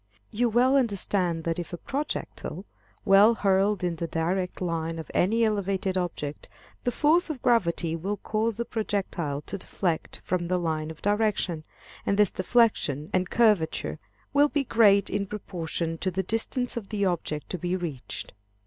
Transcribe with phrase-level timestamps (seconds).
[0.31, 2.65] You well understand that if a projectile
[3.07, 6.49] be hurled in the direct line of any elevated object,
[6.85, 11.63] the force of gravity will cause the projectile to deflect from the line of direction,
[12.03, 13.99] and this deflection and curvature
[14.33, 18.33] will be great in proportion to the distance of the object to be reached.